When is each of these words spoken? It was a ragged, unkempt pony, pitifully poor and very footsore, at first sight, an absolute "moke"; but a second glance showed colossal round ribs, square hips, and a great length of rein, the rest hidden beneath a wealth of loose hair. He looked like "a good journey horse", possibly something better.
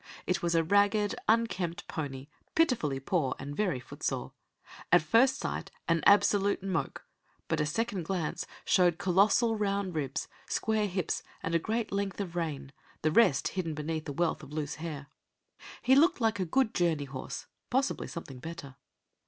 It 0.25 0.41
was 0.41 0.55
a 0.55 0.63
ragged, 0.63 1.13
unkempt 1.27 1.87
pony, 1.87 2.25
pitifully 2.55 2.99
poor 2.99 3.35
and 3.37 3.55
very 3.55 3.79
footsore, 3.79 4.31
at 4.91 5.03
first 5.03 5.37
sight, 5.37 5.69
an 5.87 6.01
absolute 6.07 6.63
"moke"; 6.63 7.05
but 7.47 7.59
a 7.59 7.67
second 7.67 8.05
glance 8.05 8.47
showed 8.65 8.97
colossal 8.97 9.55
round 9.55 9.93
ribs, 9.93 10.27
square 10.47 10.87
hips, 10.87 11.21
and 11.43 11.53
a 11.53 11.59
great 11.59 11.91
length 11.91 12.19
of 12.19 12.35
rein, 12.35 12.71
the 13.03 13.11
rest 13.11 13.49
hidden 13.49 13.75
beneath 13.75 14.09
a 14.09 14.13
wealth 14.13 14.41
of 14.41 14.51
loose 14.51 14.77
hair. 14.81 15.05
He 15.83 15.95
looked 15.95 16.19
like 16.19 16.39
"a 16.39 16.45
good 16.45 16.73
journey 16.73 17.05
horse", 17.05 17.45
possibly 17.69 18.07
something 18.07 18.39
better. 18.39 18.77